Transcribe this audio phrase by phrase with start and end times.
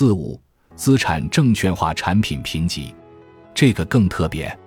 [0.00, 0.40] 四五，
[0.76, 2.94] 资产证券化产品评级，
[3.52, 4.58] 这个更特别。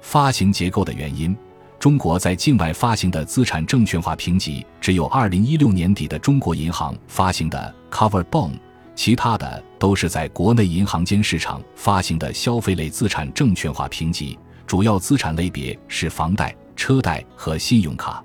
[0.00, 1.36] 发行结构的原因，
[1.76, 8.60] 中国在境外发行的资产证券化评级只有二零一六年底的中国银行发行的 Cover Bond，
[8.94, 18.24] 其他的都是在国内银行间市场发行的消费类资产证券化评级，主要资产类别是房贷、车贷和信用卡，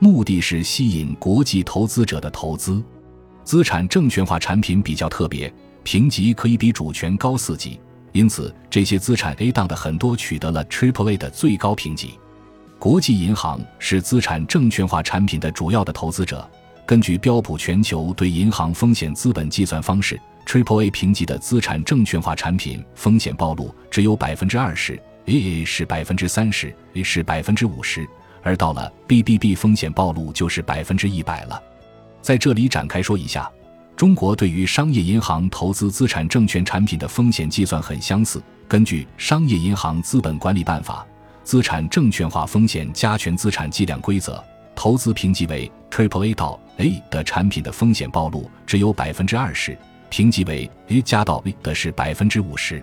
[0.00, 2.82] 目的是吸引国际投资者的投资。
[3.44, 7.80] 资产证券化产品比较特别，评级可以比主权高四级，
[8.12, 12.18] 因此这些资产 A 档的很多取得了 Triple A 的最高评级。
[12.78, 16.48] 国际银行是资产证券化产品的主要的投资者。
[16.84, 28.04] 根据标普全球对银行风险资本计算方式，Triple A 评级的资产证券化产品风险暴露只有百分之二十，AA 是百分之三十，A 是百分之五十，
[28.42, 31.62] 而到了 BBB 风险暴露就是百分之一百了。
[32.20, 33.48] 在这里展开说一下，
[33.96, 38.42] 中国对于商业银行投资资产证券产品的风险计算很相似。
[38.66, 41.06] 根据《商业银行资本管理办法》，
[41.44, 44.42] 资产证券化风险加权资产计量规则，
[44.74, 49.76] 投资评级为 Triple A 到 A 的产品的风险暴露只有百分之二十，
[50.08, 52.82] 评级为 A 加到 A 的是百分之五十。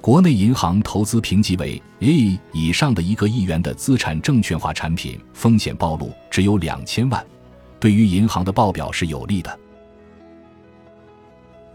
[0.00, 7.24] 国内银行投资评级为 A 以上的一个亿元的资产证券化产品，风险暴露只有两千万。
[7.78, 9.58] 对于银行的报表是有利的。